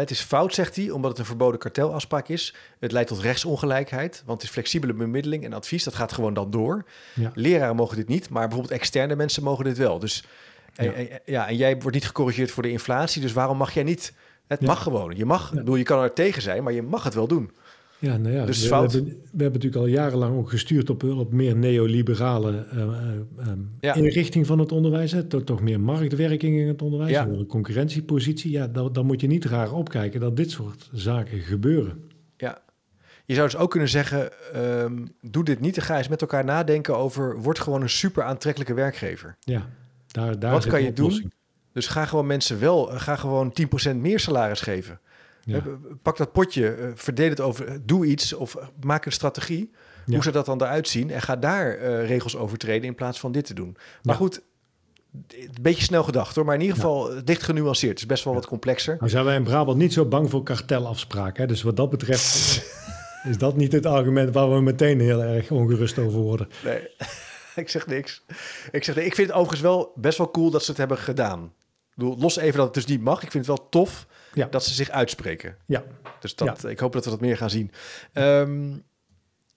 [0.00, 2.54] het is fout, zegt hij, omdat het een verboden kartelafspraak is.
[2.78, 5.84] Het leidt tot rechtsongelijkheid, want het is flexibele bemiddeling en advies.
[5.84, 6.84] Dat gaat gewoon dan door.
[7.14, 7.30] Ja.
[7.34, 9.98] Leraren mogen dit niet, maar bijvoorbeeld externe mensen mogen dit wel.
[9.98, 10.24] Dus
[10.74, 10.92] ja.
[10.92, 14.12] En, ja, en jij wordt niet gecorrigeerd voor de inflatie, dus waarom mag jij niet?
[14.46, 15.16] Het mag gewoon.
[15.16, 17.50] Je mag, bedoel, je kan er tegen zijn, maar je mag het wel doen.
[17.98, 18.92] Ja, nou ja, dus we, fout.
[18.92, 22.80] Hebben, we hebben natuurlijk al jarenlang ook gestuurd op, op meer neoliberale uh,
[23.38, 23.94] uh, ja.
[23.94, 25.12] inrichting van het onderwijs.
[25.12, 25.24] Hè.
[25.24, 27.26] Toch, toch meer marktwerking in het onderwijs, ja.
[27.26, 28.50] een concurrentiepositie.
[28.50, 32.02] Ja, dan, dan moet je niet raar opkijken dat dit soort zaken gebeuren.
[32.36, 32.62] Ja,
[33.26, 35.82] je zou dus ook kunnen zeggen, um, doe dit niet.
[35.82, 39.36] ga eens met elkaar nadenken over, word gewoon een super aantrekkelijke werkgever.
[39.40, 39.68] Ja,
[40.06, 41.32] daar, daar Wat kan je doen?
[41.72, 43.54] Dus ga gewoon mensen wel, ga gewoon
[43.92, 45.00] 10% meer salaris geven.
[45.46, 45.62] Ja.
[46.02, 49.70] Pak dat potje, eh, verdeel het over, doe iets of maak een strategie.
[50.06, 50.12] Ja.
[50.12, 51.10] Hoe zou dat dan eruit zien?
[51.10, 53.76] En ga daar uh, regels overtreden in plaats van dit te doen.
[54.02, 54.20] Maar ja.
[54.20, 54.42] goed,
[55.28, 57.90] een beetje snel gedacht hoor, maar in ieder geval eh, dicht genuanceerd.
[57.90, 58.96] Het is best wel wat complexer.
[58.98, 61.42] Nou zijn wij in Brabant niet zo bang voor kartelafspraken.
[61.42, 61.48] Hè?
[61.48, 62.64] Dus wat dat betreft
[63.28, 66.48] is dat niet het argument waar we meteen heel erg ongerust over worden.
[66.64, 66.88] Nee,
[67.62, 68.24] ik zeg niks.
[68.70, 71.52] Ik, zeg, ik vind het overigens wel best wel cool dat ze het hebben gedaan.
[71.96, 73.22] Bedoel, los even dat het dus niet mag.
[73.22, 74.46] Ik vind het wel tof Ja.
[74.50, 75.56] dat ze zich uitspreken.
[75.66, 75.84] Ja,
[76.20, 77.70] Dus dat, ik hoop dat we dat meer gaan zien.
[78.12, 78.72] Ehm,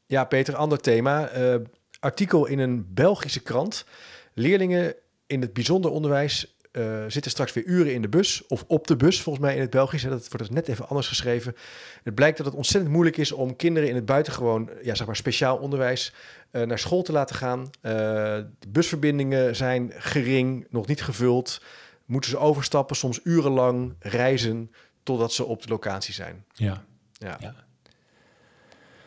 [0.05, 1.27] ja, Peter, ander thema.
[1.27, 1.55] Eh,
[1.99, 3.85] artikel in een Belgische krant.
[4.33, 4.95] Leerlingen
[5.27, 8.47] in het bijzonder onderwijs eh, zitten straks weer uren in de bus.
[8.47, 10.03] Of op de bus, volgens mij in het Belgisch.
[10.03, 10.09] Hè.
[10.09, 11.55] Dat wordt dus net even anders geschreven.
[12.03, 15.15] Het blijkt dat het ontzettend moeilijk is om kinderen in het buitengewoon, ja, zeg maar
[15.15, 16.13] speciaal onderwijs,
[16.51, 17.69] eh, naar school te laten gaan.
[17.81, 21.61] De busverbindingen zijn gering, nog niet gevuld.
[22.09, 24.71] Moeten ze overstappen, soms urenlang reizen
[25.03, 26.43] totdat ze op de locatie zijn.
[26.53, 26.83] ja.
[27.13, 27.37] Ja.
[27.41, 27.55] Ja.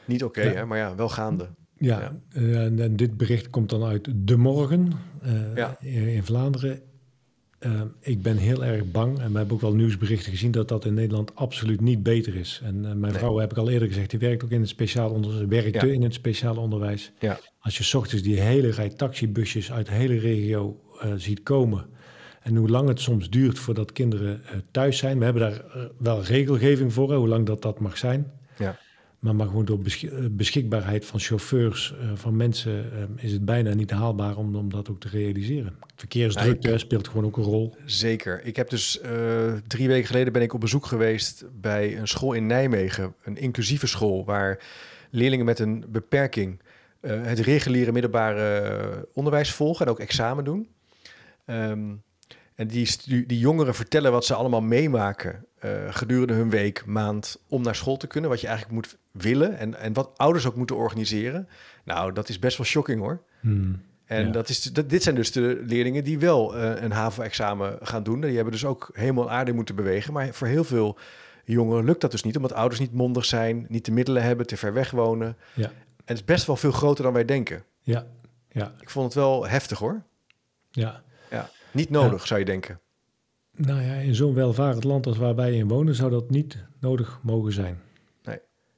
[0.04, 0.50] Niet oké, Ja.
[0.52, 0.64] hè?
[0.66, 1.48] maar ja, wel gaande.
[1.78, 4.92] Ja, eh, en, en dit bericht komt dan uit De Morgen
[5.54, 5.76] Ja.
[5.80, 6.80] in, Vlaanderen.
[7.58, 10.84] Eh, ik ben heel erg bang, en we hebben ook wel nieuwsberichten gezien, dat dat
[10.84, 12.60] in Nederland absoluut niet beter is.
[12.64, 13.10] En mijn Nee.
[13.12, 15.92] vrouw, heb ik al eerder gezegd, die werkt ook in het speciaal onderwijs, werkte Ja.
[15.92, 17.12] in het speciaal onderwijs.
[17.18, 17.38] Ja.
[17.58, 20.80] Als je 's ochtends die hele rij taxibusjes uit de hele regio
[21.16, 21.86] ziet komen,
[22.42, 25.18] en hoe lang het soms duurt voordat kinderen eh, thuis zijn.
[25.18, 28.32] We hebben daar eh, wel regelgeving voor, hè, hoe lang dat, dat mag zijn.
[28.58, 28.78] Ja.
[29.18, 34.36] Maar, maar gewoon door eh, beschikbaarheid van chauffeurs, van mensen, is het bijna niet haalbaar
[34.36, 35.76] om, om dat ook te realiseren.
[35.96, 37.74] Verkeersdrukte Ja, speelt gewoon ook een rol.
[37.84, 38.44] Zeker.
[38.44, 39.00] Ik heb dus
[39.66, 43.14] drie weken geleden ben ik op bezoek geweest bij een school in Nijmegen.
[43.22, 44.64] Een inclusieve school waar
[45.10, 46.60] leerlingen met een beperking
[47.00, 50.68] het reguliere middelbare onderwijs volgen en ook examen doen.
[51.44, 51.90] Ehm,
[52.54, 57.62] en die, die jongeren vertellen wat ze allemaal meemaken eh, gedurende hun week, maand om
[57.62, 58.30] naar school te kunnen.
[58.30, 61.48] Wat je eigenlijk moet willen en, en wat ouders ook moeten organiseren.
[61.84, 63.22] Nou, dat is best wel shocking hoor.
[63.40, 63.82] Hmm.
[64.04, 64.32] En Ja.
[64.32, 68.20] dat is, dat, dit zijn dus de leerlingen die wel eh, een HAVO-examen gaan doen.
[68.20, 70.12] Die hebben dus ook helemaal aarde moeten bewegen.
[70.12, 70.98] Maar voor heel veel
[71.44, 74.56] jongeren lukt dat dus niet, omdat ouders niet mondig zijn, niet de middelen hebben, te
[74.56, 75.36] ver weg wonen.
[75.54, 75.64] Ja.
[75.66, 75.72] En
[76.04, 77.64] het is best wel veel groter dan wij denken.
[77.80, 78.06] Ja,
[78.48, 80.02] ja, Ik vond het wel heftig hoor.
[80.70, 81.02] ja.
[81.30, 81.50] Ja.
[81.72, 82.80] Niet nodig, zou je denken.
[83.56, 87.20] Nou ja, in zo'n welvarend land als waar wij in wonen, zou dat niet nodig
[87.22, 87.80] mogen zijn.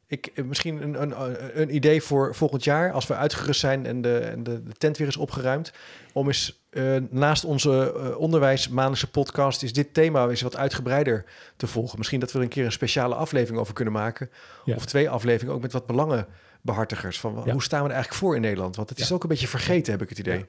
[0.06, 1.14] Ik, eh, misschien een, een,
[1.60, 4.96] een idee voor volgend jaar, als we uitgerust zijn en de, en de, de tent
[4.98, 5.72] weer is opgeruimd,
[6.12, 11.24] om eens eh, naast onze eh, onderwijs maandelijkse podcast, is dit thema eens wat uitgebreider
[11.56, 11.98] te volgen.
[11.98, 14.30] Misschien dat we er een keer een speciale aflevering over kunnen maken,
[14.64, 14.74] Ja.
[14.74, 17.20] of twee afleveringen, ook met wat belangenbehartigers.
[17.20, 17.52] Van Ja.
[17.52, 18.76] hoe staan we er eigenlijk voor in Nederland?
[18.76, 20.46] Want het is ook een beetje vergeten, heb ik het idee.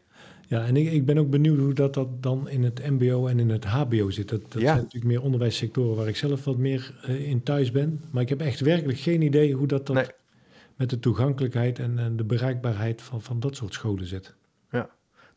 [0.48, 0.60] Ja.
[0.60, 3.40] Ja, en ik, ik ben ook benieuwd hoe dat, dat dan in het MBO en
[3.40, 4.30] in het HBO zit.
[4.30, 4.68] Dat, dat Ja.
[4.68, 8.02] zijn natuurlijk meer onderwijssectoren waar ik zelf wat meer eh, in thuis ben.
[8.12, 10.06] Maar ik heb echt werkelijk geen idee hoe dat, dat Nee.
[10.76, 14.36] met de toegankelijkheid en, en de bereikbaarheid van, van dat soort scholen zit.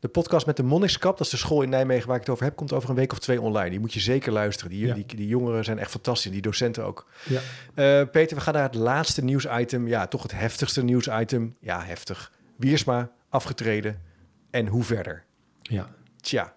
[0.01, 2.45] De podcast met de Monnikskap, dat is de school in Nijmegen waar ik het over
[2.45, 3.71] heb, komt over een week of twee online.
[3.71, 4.71] Die moet je zeker luisteren.
[4.71, 4.95] Die, Ja.
[4.95, 7.07] die, die jongeren zijn echt fantastisch, die docenten ook.
[7.29, 7.41] Ja,
[7.75, 9.89] Eh, Peter, we gaan naar het laatste nieuwsitem.
[9.89, 11.57] Ja, toch het heftigste nieuwsitem.
[11.61, 12.33] Ja, heftig.
[12.57, 14.01] Wiersma afgetreden.
[14.51, 15.25] En hoe verder?
[15.63, 15.97] ja.
[16.21, 16.57] Tja,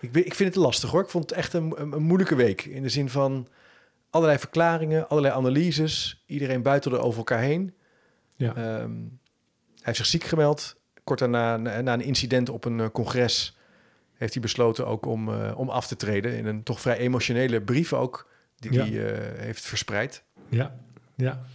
[0.00, 1.02] ik, ik vind het lastig hoor.
[1.02, 2.64] Ik vond het echt een, een, moeilijke week.
[2.64, 3.48] In de zin van
[4.10, 6.22] allerlei verklaringen, allerlei analyses.
[6.26, 7.74] Iedereen buitelde over elkaar heen.
[8.36, 8.54] ja.
[8.54, 8.92] Ehm,
[9.74, 10.76] hij heeft zich ziek gemeld.
[11.04, 13.56] Kort daarna, na, na een incident op een eh, congres,
[14.14, 16.36] heeft hij besloten ook om, eh, om af te treden.
[16.36, 18.84] In een toch vrij emotionele brief ook, die Ja.
[18.84, 20.22] hij eh, heeft verspreid.
[20.48, 20.76] Ja,
[21.14, 21.46] ja.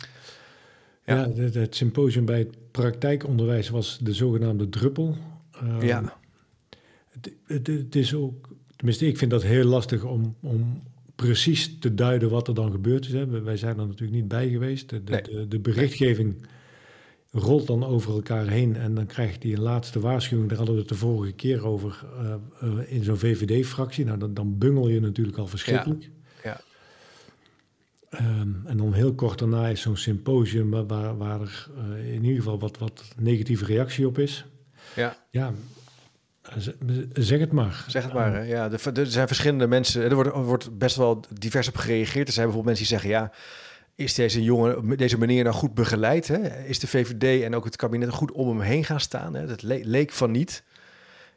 [1.05, 1.15] Ja.
[1.15, 1.29] ja.
[1.29, 5.17] het, het symposium bij het praktijkonderwijs was de zogenaamde druppel.
[5.61, 6.17] Ehm, ja.
[7.09, 10.83] Het, het, het is ook, tenminste, ik vind dat heel lastig om, om
[11.15, 13.11] precies te duiden wat er dan gebeurd is.
[13.11, 13.41] Hè.
[13.41, 14.89] Wij zijn er natuurlijk niet bij geweest.
[14.89, 15.21] De, de, Nee.
[15.21, 16.35] de, de berichtgeving
[17.31, 20.49] rolt dan over elkaar heen en dan krijgt hij een laatste waarschuwing.
[20.49, 24.05] Daar hadden we het de vorige keer over eh, eh, in zo'n VVD-fractie.
[24.05, 26.09] Nou, dan, dan bungel je natuurlijk al verschrikkelijk.
[26.43, 26.61] Ja.
[28.09, 32.23] Ehm, en dan heel kort daarna is zo'n symposium waar, waar, waar er eh, in
[32.23, 34.45] ieder geval wat, wat negatieve reactie op is.
[34.95, 35.17] Ja.
[35.29, 35.53] Ja,
[37.13, 37.85] zeg het maar.
[37.87, 38.33] Zeg het maar.
[38.33, 38.41] Hè?
[38.41, 40.03] Ja, er, zijn verschillende mensen.
[40.03, 42.27] Er wordt, er wordt best wel divers op gereageerd.
[42.27, 43.31] Er zijn bijvoorbeeld mensen die zeggen: ja,
[43.95, 46.27] is deze jongen, deze meneer nou goed begeleid?
[46.27, 46.65] Hè?
[46.65, 49.33] Is de VVD en ook het kabinet goed om hem heen gaan staan?
[49.33, 49.45] Hè?
[49.45, 50.63] Dat le- leek van niet.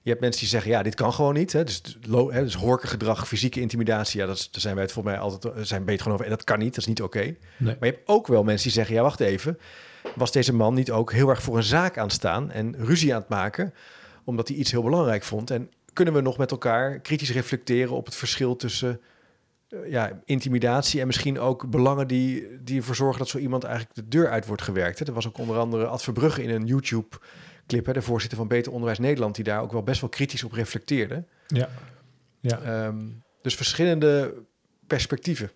[0.09, 1.53] Je hebt mensen die zeggen: ja, dit kan gewoon niet.
[1.53, 1.65] Hè?
[1.65, 2.43] Dus, lo- hè?
[2.43, 4.21] dus horkengedrag, fysieke intimidatie.
[4.21, 6.25] Ja, dat is, daar zijn wij het volgens mij altijd eh, zijn beter gewoon over.
[6.31, 6.69] En dat kan niet.
[6.69, 7.19] Dat is niet oké.
[7.19, 7.37] Nee.
[7.59, 9.59] Maar je hebt ook wel mensen die zeggen: ja, wacht even.
[10.15, 13.21] Was deze man niet ook heel erg voor een zaak aan staan en ruzie aan
[13.21, 13.75] het maken,
[14.25, 15.51] omdat hij iets heel belangrijk vond?
[15.51, 19.01] En kunnen we nog met elkaar kritisch reflecteren op het verschil tussen
[19.69, 23.95] eh, ja, intimidatie en misschien ook belangen die, die ervoor zorgen dat zo iemand eigenlijk
[23.95, 24.99] de deur uit wordt gewerkt?
[24.99, 25.07] Hè?
[25.07, 26.67] Er was ook onder andere Ad Verbrugge in een
[27.69, 30.45] YouTube-clip, hè, de voorzitter van Beter Onderwijs Nederland, die daar ook wel best wel kritisch
[30.45, 31.25] op reflecteerde.
[31.47, 31.69] Ja,
[32.41, 32.99] ja, Ehm,
[33.43, 34.35] dus verschillende
[34.87, 35.51] perspectieven.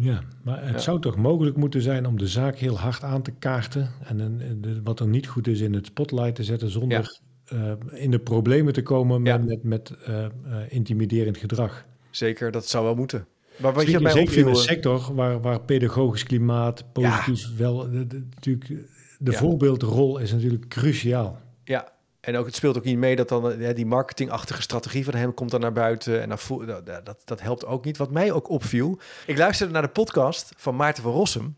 [0.00, 0.20] ja.
[0.44, 0.78] maar het Ja.
[0.78, 3.90] zou toch mogelijk moeten zijn om de zaak heel hard aan te kaarten.
[4.04, 8.10] En de- wat er niet goed is in het spotlight te zetten zonder eh, in
[8.10, 9.38] de problemen te komen met, Ja.
[9.46, 10.30] met, met eh, eh,
[10.68, 11.84] intimiderend gedrag.
[12.10, 12.50] zeker.
[12.50, 13.26] Dat zou wel moeten.
[13.56, 18.06] Maar wat je mij zeker in een sector waar, waar pedagogisch klimaat, positief wel, de-
[18.06, 18.70] de- natuurlijk,
[19.18, 21.40] de voorbeeldrol is natuurlijk cruciaal.
[21.68, 25.14] Ja, en ook, het speelt ook niet mee dat dan eh, die marketingachtige strategie van
[25.14, 26.22] hem komt dan naar buiten.
[26.22, 27.96] En voel, dat, dat, dat helpt ook niet.
[27.96, 31.56] Wat mij ook opviel, ik luisterde naar de podcast van Maarten van Rossum.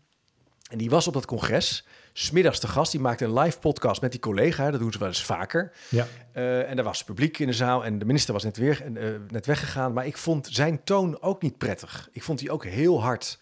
[0.69, 2.91] En die was op dat congres, smiddags te gast.
[2.91, 4.71] Die maakte een live podcast met die collega.
[4.71, 5.71] Dat doen ze wel eens vaker.
[5.89, 8.97] Ja, Eh, en er was publiek in de zaal en de minister was net, weer,
[8.97, 9.93] eh, net weggegaan.
[9.93, 12.09] Maar ik vond zijn toon ook niet prettig.
[12.11, 13.39] Ik vond die ook heel hard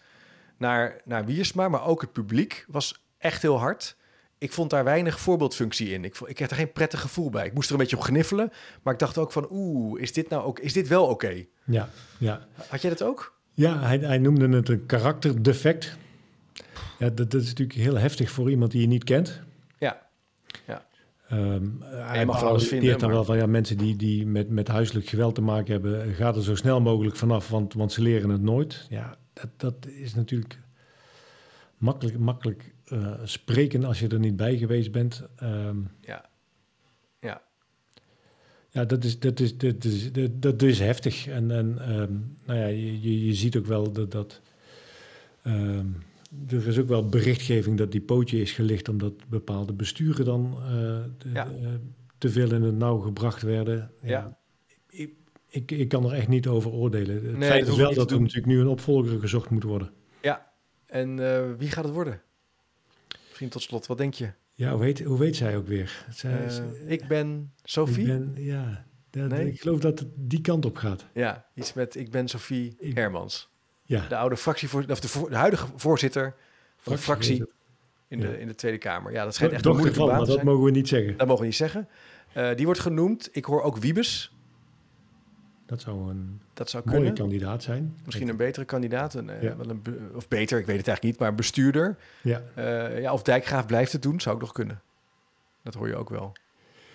[0.56, 3.96] naar, naar Wiersma, maar ook het publiek was echt heel hard.
[4.40, 6.04] Ik vond daar weinig voorbeeldfunctie in.
[6.04, 7.46] Ik, ik kreeg er geen prettig gevoel bij.
[7.46, 8.50] Ik moest er een beetje op gniffelen,
[8.82, 11.44] maar ik dacht ook van, oeh, is dit nou ook, is dit wel oké?
[11.64, 12.46] ja, ja.
[12.68, 13.38] Had jij dat ook?
[13.54, 15.96] Ja, hij, hij noemde het een karakterdefect.
[16.98, 19.40] Ja, dat, dat is natuurlijk heel heftig voor iemand die je niet kent.
[19.78, 20.08] Ja,
[21.28, 24.68] Ehm hij mag alles vinden, dan maar- wel van ja, mensen die, die met, met
[24.68, 28.30] huiselijk geweld te maken hebben, ga er zo snel mogelijk vanaf, want, want ze leren
[28.30, 28.86] het nooit.
[28.88, 30.58] Ja, dat, dat is natuurlijk
[31.78, 35.22] makkelijk, makkelijk eh, spreken als je er niet bij geweest bent.
[35.36, 36.24] Ehm, ja,
[37.20, 37.42] ja.
[38.70, 41.26] ja, dat is, dat is, dat is, dat, dat is heftig.
[41.26, 42.12] En, en ehm,
[42.46, 44.10] nou ja, je, je, je ziet ook wel dat.
[44.10, 44.40] dat
[45.42, 45.86] ehm,
[46.48, 50.68] er is ook wel berichtgeving dat die pootje is gelicht omdat bepaalde besturen dan eh,
[51.18, 51.46] de- Ja.
[51.46, 51.68] eh,
[52.18, 53.90] te veel in het nauw gebracht werden.
[54.02, 54.38] Ja.
[54.88, 55.12] Ik,
[55.48, 57.14] ik, ik kan er echt niet over oordelen.
[57.14, 59.90] Het Nee, feit is wel dat er natuurlijk nu een opvolger gezocht moet worden.
[60.22, 60.48] ja.
[60.86, 61.16] En
[61.58, 62.20] wie gaat het worden?
[63.40, 64.30] Misschien tot slot, wat denk je?
[64.54, 66.06] Ja, hoe heet, hoe weet zij ook weer?
[66.10, 68.00] Zij, Eh, ze- ik ben Sophie.
[68.00, 69.46] ik ben, ja, dat- Nee?
[69.52, 71.06] ik geloof dat het die kant op gaat.
[71.14, 73.48] Ja, iets met ik ben Sophie Ik- Hermans.
[73.82, 76.34] Ja, De oude fractievoor, of de, voor- de huidige voorzitter
[76.76, 77.56] van de fractie Fractievoorzitter.
[78.08, 79.12] in de, in de Tweede Kamer.
[79.12, 81.16] Ja, dat schijnt echt een moeilijke van, baan maar te dat mogen we niet zeggen.
[81.16, 81.88] Dat mogen we niet zeggen.
[82.32, 83.28] Eh, die wordt genoemd.
[83.32, 84.34] Ik hoor ook Wiebes.
[85.70, 87.14] Dat zou een Dat zou mooie kunnen.
[87.16, 87.96] kandidaat zijn.
[88.04, 89.14] Misschien een betere kandidaat.
[89.14, 89.56] Een, eh, Ja.
[89.56, 89.82] wel een,
[90.14, 91.18] of beter, ik weet het eigenlijk niet.
[91.18, 91.96] Maar bestuurder.
[92.22, 94.80] Ja, Eh, ja, of Dijkgraaf blijft het doen, zou ook nog kunnen.
[95.62, 96.32] Dat hoor je ook wel.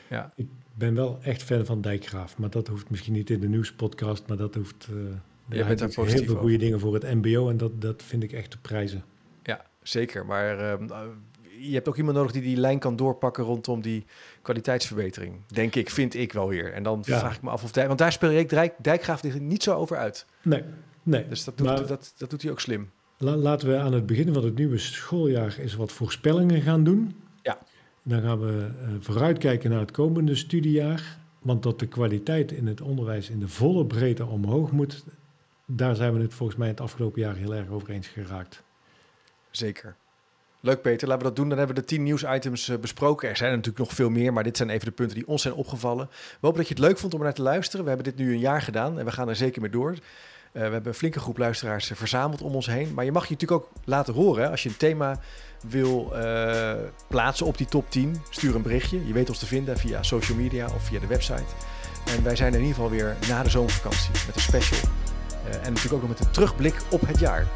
[0.09, 2.37] Ja, ik ben wel echt fan van Dijkgraaf.
[2.37, 4.27] Maar dat hoeft misschien niet in de nieuwspodcast.
[4.27, 4.87] Maar dat hoeft...
[4.89, 4.95] eh
[5.47, 6.37] daar hij doet positief heel veel over.
[6.41, 7.49] goede dingen voor het mbo.
[7.49, 9.03] En dat, dat vind ik echt te prijzen.
[9.43, 10.25] ja zeker.
[10.25, 11.01] Maar ehm, eh,
[11.59, 14.05] je hebt ook iemand nodig die die lijn kan doorpakken rondom die
[14.41, 15.35] kwaliteitsverbetering.
[15.47, 16.73] Denk ik, vind ik wel weer.
[16.73, 17.19] En dan Ja.
[17.19, 17.87] vraag ik me af of Dijk...
[17.87, 20.25] Want daar ik Dijk, Dijkgraaf niet zo over uit.
[20.41, 20.63] Nee,
[21.03, 21.27] nee.
[21.27, 22.89] Dus dat doet, Maar- dat, dat doet hij ook slim.
[23.17, 27.15] La- laten we aan het begin van het nieuwe schooljaar eens wat voorspellingen gaan doen.
[27.41, 27.57] Ja.
[28.03, 31.17] Dan gaan we eh, vooruitkijken naar het komende studiejaar.
[31.39, 35.03] Want dat de kwaliteit in het onderwijs in de volle breedte omhoog moet,
[35.65, 38.63] daar zijn we het volgens mij het afgelopen jaar heel erg over eens geraakt.
[39.51, 39.95] Zeker.
[40.65, 41.49] Leuk Peter, laten we dat doen.
[41.49, 43.29] Dan hebben we de tien nieuwsitems eh, besproken.
[43.29, 45.53] Er zijn natuurlijk nog veel meer, maar dit zijn even de punten die ons zijn
[45.53, 46.07] opgevallen.
[46.09, 47.85] We hopen dat je het leuk vond om naar te luisteren.
[47.85, 49.91] We hebben dit nu een jaar gedaan en we gaan er zeker mee door.
[49.91, 49.97] Eh,
[50.51, 52.93] we hebben een flinke groep luisteraars eh, verzameld om ons heen.
[52.93, 54.49] Maar je mag je natuurlijk ook laten horen.
[54.49, 55.19] Als je een thema
[55.67, 56.13] wil
[57.07, 59.07] plaatsen op die top 10, stuur een berichtje.
[59.07, 61.53] Je weet ons te vinden via social media of via de website.
[62.05, 64.89] En wij zijn in ieder geval weer na de zomervakantie met een special.
[65.45, 67.47] En natuurlijk ook nog met een terugblik op het jaar.